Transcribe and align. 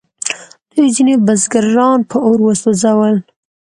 دوی 0.73 0.87
ځینې 0.95 1.15
بزګران 1.25 1.99
په 2.09 2.17
اور 2.25 2.37
وسوځول. 2.43 3.15